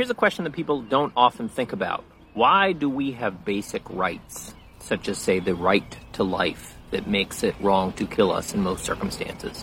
Here's 0.00 0.08
a 0.08 0.14
question 0.14 0.44
that 0.44 0.54
people 0.54 0.80
don't 0.80 1.12
often 1.14 1.50
think 1.50 1.74
about. 1.74 2.04
Why 2.32 2.72
do 2.72 2.88
we 2.88 3.12
have 3.12 3.44
basic 3.44 3.82
rights, 3.90 4.54
such 4.78 5.10
as, 5.10 5.18
say, 5.18 5.40
the 5.40 5.54
right 5.54 5.84
to 6.14 6.24
life, 6.24 6.74
that 6.90 7.06
makes 7.06 7.42
it 7.42 7.54
wrong 7.60 7.92
to 7.92 8.06
kill 8.06 8.32
us 8.32 8.54
in 8.54 8.62
most 8.62 8.82
circumstances? 8.82 9.62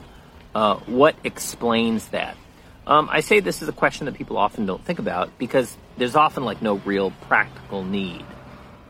Uh, 0.53 0.75
what 0.85 1.15
explains 1.23 2.09
that? 2.09 2.37
Um, 2.85 3.09
I 3.11 3.21
say 3.21 3.39
this 3.39 3.63
is 3.63 3.67
a 3.67 3.71
question 3.71 4.05
that 4.05 4.13
people 4.13 4.37
often 4.37 4.67
don't 4.67 4.85
think 4.85 4.99
about 4.99 5.35
because 5.39 5.75
there's 5.97 6.15
often 6.15 6.45
like 6.45 6.61
no 6.61 6.75
real 6.85 7.09
practical 7.21 7.83
need. 7.83 8.23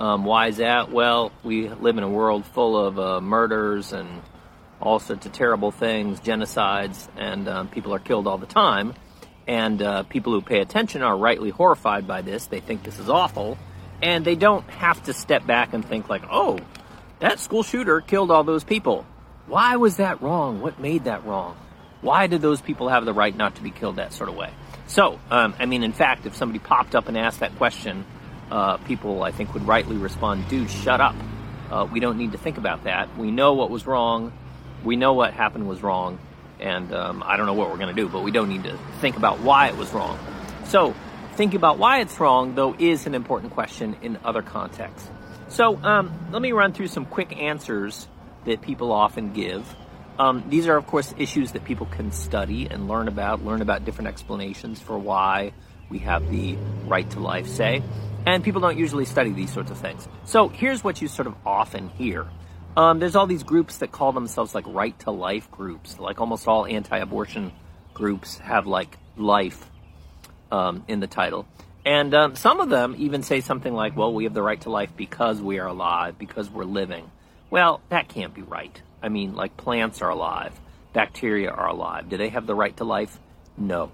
Um, 0.02 0.26
why 0.26 0.48
is 0.48 0.58
that? 0.58 0.92
Well, 0.92 1.32
we 1.46 1.70
live 1.70 1.98
in 1.98 2.04
a 2.04 2.10
world 2.10 2.46
full 2.46 2.76
of 2.78 3.00
uh, 3.00 3.22
murders 3.22 3.94
and 3.94 4.22
all 4.82 5.00
sorts 5.00 5.26
of 5.26 5.32
terrible 5.32 5.72
things, 5.72 6.20
genocides, 6.20 7.08
and 7.16 7.48
um, 7.48 7.68
people 7.70 7.94
are 7.96 8.00
killed 8.00 8.28
all 8.28 8.38
the 8.38 8.48
time. 8.48 8.96
And 9.48 9.82
uh, 9.82 10.04
people 10.04 10.34
who 10.34 10.42
pay 10.42 10.60
attention 10.60 11.02
are 11.02 11.16
rightly 11.16 11.50
horrified 11.50 12.06
by 12.06 12.22
this. 12.22 12.48
They 12.48 12.60
think 12.60 12.84
this 12.84 13.00
is 13.00 13.10
awful. 13.10 13.58
And 14.02 14.26
they 14.26 14.36
don't 14.36 14.70
have 14.70 15.02
to 15.04 15.14
step 15.14 15.48
back 15.48 15.74
and 15.74 15.84
think, 15.84 16.10
like, 16.10 16.24
oh, 16.30 16.60
that 17.20 17.40
school 17.40 17.64
shooter 17.64 18.02
killed 18.02 18.30
all 18.30 18.44
those 18.44 18.64
people. 18.64 19.06
Why 19.48 19.78
was 19.78 19.98
that 19.98 20.22
wrong? 20.22 20.62
What 20.62 20.80
made 20.80 21.06
that 21.06 21.26
wrong? 21.26 21.58
Why 22.02 22.28
did 22.28 22.42
those 22.42 22.62
people 22.62 22.90
have 22.90 23.06
the 23.06 23.14
right 23.14 23.36
not 23.36 23.56
to 23.56 23.64
be 23.64 23.72
killed 23.72 23.96
that 23.96 24.14
sort 24.14 24.30
of 24.30 24.36
way? 24.36 24.52
So, 24.88 25.20
um, 25.32 25.56
I 25.58 25.66
mean, 25.66 25.84
in 25.84 25.94
fact, 25.94 26.26
if 26.26 26.36
somebody 26.36 26.60
popped 26.60 26.96
up 26.96 27.08
and 27.08 27.18
asked 27.18 27.40
that 27.40 27.56
question, 27.58 28.06
uh, 28.52 28.78
people, 28.78 29.24
I 29.24 29.32
think, 29.32 29.54
would 29.54 29.66
rightly 29.68 29.98
respond, 29.98 30.48
dude, 30.48 30.70
shut 30.70 31.02
up. 31.02 31.16
Uh, 31.72 31.88
we 31.92 32.00
don't 32.00 32.18
need 32.18 32.34
to 32.34 32.38
think 32.38 32.58
about 32.58 32.84
that. 32.84 33.18
We 33.18 33.32
know 33.32 33.54
what 33.54 33.70
was 33.70 33.86
wrong. 33.86 34.32
We 34.84 34.96
know 34.96 35.14
what 35.14 35.34
happened 35.34 35.68
was 35.68 35.82
wrong. 35.82 36.20
And 36.60 36.94
um, 36.94 37.24
I 37.26 37.38
don't 37.38 37.46
know 37.46 37.54
what 37.54 37.70
we're 37.70 37.78
going 37.78 37.96
to 37.96 38.02
do, 38.02 38.10
but 38.10 38.24
we 38.24 38.32
don't 38.32 38.50
need 38.50 38.64
to 38.64 38.78
think 39.00 39.18
about 39.18 39.40
why 39.40 39.68
it 39.68 39.78
was 39.78 39.92
wrong. 39.94 40.18
So, 40.66 40.96
thinking 41.34 41.58
about 41.58 41.78
why 41.78 42.00
it's 42.00 42.20
wrong, 42.20 42.56
though, 42.56 42.76
is 42.78 43.06
an 43.06 43.16
important 43.16 43.54
question 43.54 43.96
in 44.02 44.18
other 44.24 44.42
contexts. 44.42 45.08
So, 45.50 45.78
um, 45.84 46.12
let 46.32 46.42
me 46.42 46.52
run 46.52 46.74
through 46.74 46.88
some 46.88 47.06
quick 47.06 47.38
answers 47.38 48.08
that 48.46 48.62
people 48.62 48.92
often 48.92 49.34
give. 49.34 49.76
Um, 50.20 50.44
these 50.50 50.68
are, 50.68 50.76
of 50.76 50.88
course, 50.88 51.14
issues 51.18 51.52
that 51.52 51.64
people 51.64 51.86
can 51.86 52.12
study 52.12 52.68
and 52.70 52.88
learn 52.88 53.08
about, 53.08 53.46
learn 53.46 53.62
about 53.62 53.86
different 53.86 54.08
explanations 54.08 54.82
for 54.82 54.98
why 54.98 55.54
we 55.90 56.00
have 56.00 56.30
the 56.32 56.58
right 56.86 57.10
to 57.12 57.20
life, 57.20 57.48
say. 57.48 57.84
And 58.26 58.44
people 58.44 58.60
don't 58.60 58.78
usually 58.78 59.06
study 59.06 59.32
these 59.32 59.54
sorts 59.54 59.72
of 59.72 59.78
things. 59.78 60.08
So 60.26 60.50
here's 60.50 60.84
what 60.84 61.02
you 61.02 61.08
sort 61.08 61.28
of 61.28 61.36
often 61.46 61.90
hear. 61.90 62.26
Um, 62.76 63.00
there's 63.00 63.16
all 63.16 63.28
these 63.28 63.44
groups 63.44 63.78
that 63.78 63.92
call 63.92 64.12
themselves 64.12 64.54
like 64.54 64.66
right 64.68 64.98
to 65.00 65.12
life 65.12 65.50
groups. 65.52 66.00
Like 66.00 66.20
almost 66.20 66.48
all 66.48 66.66
anti 66.66 66.98
abortion 66.98 67.52
groups 67.94 68.38
have 68.40 68.68
like 68.68 68.98
life 69.16 69.70
um, 70.52 70.84
in 70.88 71.00
the 71.00 71.08
title. 71.08 71.48
And 71.86 72.14
um, 72.14 72.36
some 72.36 72.60
of 72.60 72.70
them 72.70 72.96
even 72.98 73.24
say 73.24 73.40
something 73.40 73.74
like, 73.74 73.96
well, 73.96 74.14
we 74.14 74.26
have 74.26 74.34
the 74.34 74.42
right 74.42 74.60
to 74.62 74.70
life 74.70 74.92
because 74.98 75.42
we 75.42 75.60
are 75.60 75.68
alive, 75.68 76.20
because 76.20 76.50
we're 76.50 76.66
living. 76.66 77.10
Well, 77.50 77.82
that 77.90 78.10
can't 78.10 78.34
be 78.34 78.42
right. 78.42 78.82
I 79.02 79.10
mean, 79.10 79.36
like 79.36 79.56
plants 79.56 80.02
are 80.02 80.10
alive, 80.10 80.52
bacteria 80.92 81.50
are 81.50 81.68
alive. 81.68 82.10
Do 82.10 82.18
they 82.18 82.30
have 82.30 82.46
the 82.46 82.56
right 82.56 82.76
to 82.78 82.84
life? 82.84 83.18
No. 83.58 83.92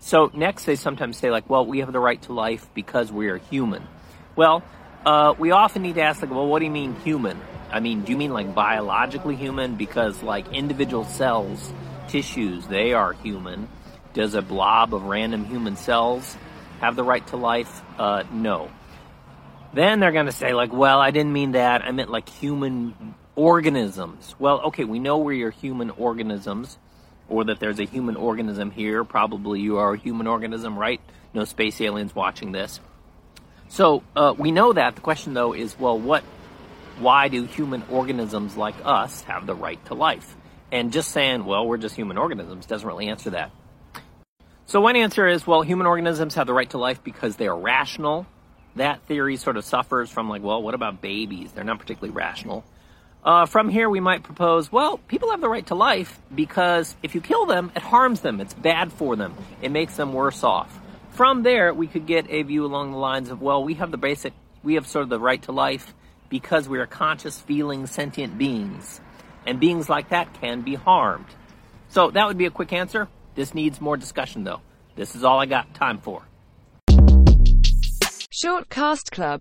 So 0.00 0.30
next, 0.34 0.64
they 0.64 0.76
sometimes 0.76 1.16
say 1.16 1.30
like, 1.30 1.48
well, 1.48 1.64
we 1.64 1.78
have 1.80 1.92
the 1.92 2.00
right 2.00 2.20
to 2.22 2.32
life 2.32 2.66
because 2.74 3.12
we 3.12 3.28
are 3.28 3.36
human. 3.36 3.86
Well, 4.36 4.62
uh, 5.06 5.34
we 5.38 5.50
often 5.50 5.82
need 5.82 5.96
to 5.96 6.02
ask 6.02 6.22
like, 6.22 6.30
well, 6.30 6.46
what 6.46 6.58
do 6.58 6.64
you 6.64 6.70
mean 6.70 6.96
human? 7.04 7.40
I 7.70 7.80
mean, 7.80 8.02
do 8.02 8.12
you 8.12 8.18
mean 8.18 8.32
like 8.32 8.54
biologically 8.54 9.36
human? 9.36 9.76
Because 9.76 10.22
like 10.22 10.52
individual 10.52 11.04
cells, 11.04 11.72
tissues, 12.08 12.66
they 12.66 12.92
are 12.92 13.12
human. 13.12 13.68
Does 14.14 14.34
a 14.34 14.42
blob 14.42 14.94
of 14.94 15.04
random 15.04 15.44
human 15.44 15.76
cells 15.76 16.36
have 16.80 16.96
the 16.96 17.04
right 17.04 17.26
to 17.28 17.36
life? 17.36 17.82
Uh, 17.98 18.24
no. 18.32 18.70
Then 19.74 20.00
they're 20.00 20.12
going 20.12 20.26
to 20.26 20.32
say 20.32 20.54
like, 20.54 20.72
well, 20.72 20.98
I 21.00 21.10
didn't 21.10 21.32
mean 21.32 21.52
that. 21.52 21.82
I 21.82 21.92
meant 21.92 22.10
like 22.10 22.28
human 22.28 23.14
organisms. 23.36 24.34
Well, 24.38 24.60
okay, 24.66 24.84
we 24.84 24.98
know 24.98 25.18
we're 25.18 25.50
human 25.50 25.90
organisms, 25.90 26.78
or 27.28 27.44
that 27.44 27.60
there's 27.60 27.78
a 27.78 27.84
human 27.84 28.16
organism 28.16 28.70
here. 28.70 29.04
Probably 29.04 29.60
you 29.60 29.78
are 29.78 29.94
a 29.94 29.98
human 29.98 30.26
organism, 30.26 30.78
right? 30.78 31.00
No 31.34 31.44
space 31.44 31.80
aliens 31.80 32.14
watching 32.14 32.52
this. 32.52 32.80
So 33.68 34.02
uh, 34.16 34.34
we 34.36 34.50
know 34.50 34.72
that. 34.72 34.94
The 34.94 35.02
question, 35.02 35.34
though, 35.34 35.52
is 35.52 35.78
well, 35.78 35.98
what? 35.98 36.24
Why 37.00 37.28
do 37.28 37.44
human 37.44 37.84
organisms 37.90 38.56
like 38.56 38.74
us 38.84 39.22
have 39.22 39.46
the 39.46 39.54
right 39.54 39.84
to 39.86 39.94
life? 39.94 40.36
And 40.72 40.92
just 40.92 41.12
saying, 41.12 41.44
well, 41.44 41.66
we're 41.66 41.78
just 41.78 41.94
human 41.94 42.18
organisms 42.18 42.66
doesn't 42.66 42.86
really 42.86 43.08
answer 43.08 43.30
that. 43.30 43.50
So 44.66 44.80
one 44.80 44.96
answer 44.96 45.26
is, 45.26 45.46
well, 45.46 45.62
human 45.62 45.86
organisms 45.86 46.34
have 46.34 46.46
the 46.46 46.52
right 46.52 46.68
to 46.70 46.78
life 46.78 47.02
because 47.02 47.36
they 47.36 47.46
are 47.46 47.58
rational. 47.58 48.26
That 48.76 49.00
theory 49.02 49.36
sort 49.36 49.56
of 49.56 49.64
suffers 49.64 50.10
from 50.10 50.28
like, 50.28 50.42
well, 50.42 50.60
what 50.60 50.74
about 50.74 51.00
babies? 51.00 51.52
They're 51.52 51.64
not 51.64 51.78
particularly 51.78 52.14
rational. 52.14 52.64
Uh, 53.24 53.46
from 53.46 53.68
here, 53.68 53.88
we 53.88 54.00
might 54.00 54.22
propose 54.22 54.70
well, 54.70 54.98
people 54.98 55.30
have 55.30 55.40
the 55.40 55.48
right 55.48 55.66
to 55.66 55.74
life 55.74 56.20
because 56.34 56.96
if 57.02 57.14
you 57.14 57.20
kill 57.20 57.46
them, 57.46 57.72
it 57.74 57.82
harms 57.82 58.20
them, 58.20 58.40
it's 58.40 58.54
bad 58.54 58.92
for 58.92 59.16
them, 59.16 59.34
it 59.60 59.70
makes 59.70 59.96
them 59.96 60.12
worse 60.12 60.44
off. 60.44 60.78
From 61.10 61.42
there, 61.42 61.74
we 61.74 61.86
could 61.86 62.06
get 62.06 62.30
a 62.30 62.42
view 62.42 62.64
along 62.64 62.92
the 62.92 62.98
lines 62.98 63.28
of 63.28 63.42
well, 63.42 63.64
we 63.64 63.74
have 63.74 63.90
the 63.90 63.96
basic, 63.96 64.32
we 64.62 64.74
have 64.74 64.86
sort 64.86 65.02
of 65.02 65.08
the 65.08 65.18
right 65.18 65.42
to 65.42 65.52
life 65.52 65.94
because 66.28 66.68
we 66.68 66.78
are 66.78 66.86
conscious, 66.86 67.38
feeling, 67.40 67.86
sentient 67.86 68.38
beings. 68.38 69.00
And 69.46 69.58
beings 69.60 69.88
like 69.88 70.10
that 70.10 70.34
can 70.34 70.62
be 70.62 70.74
harmed. 70.74 71.26
So 71.88 72.10
that 72.10 72.26
would 72.26 72.38
be 72.38 72.46
a 72.46 72.50
quick 72.50 72.72
answer. 72.72 73.08
This 73.34 73.54
needs 73.54 73.80
more 73.80 73.96
discussion, 73.96 74.44
though. 74.44 74.60
This 74.96 75.14
is 75.14 75.24
all 75.24 75.38
I 75.38 75.46
got 75.46 75.74
time 75.74 75.98
for. 75.98 76.22
Short 78.30 78.68
Cast 78.68 79.10
Club 79.10 79.36